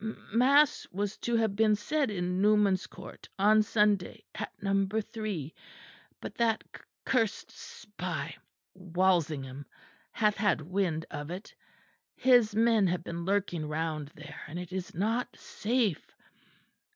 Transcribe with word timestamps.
"M 0.03 0.17
Mass 0.33 0.87
was 0.91 1.15
to 1.17 1.35
have 1.35 1.55
been 1.55 1.75
said 1.75 2.09
in 2.09 2.41
Newman's 2.41 2.87
Court 2.87 3.29
on 3.37 3.61
Sunday, 3.61 4.23
at 4.33 4.51
number 4.59 4.99
3, 4.99 5.53
but 6.19 6.33
that 6.33 6.63
c 6.75 6.81
cursed 7.05 7.51
spy 7.51 8.35
Walsingham, 8.73 9.63
hath 10.11 10.37
had 10.37 10.59
wind 10.61 11.05
of 11.11 11.29
it. 11.29 11.53
His 12.15 12.55
men 12.55 12.87
have 12.87 13.03
been 13.03 13.25
lurking 13.25 13.67
round 13.67 14.07
there; 14.15 14.41
and 14.47 14.57
it 14.57 14.73
is 14.73 14.95
not 14.95 15.35
safe. 15.37 16.07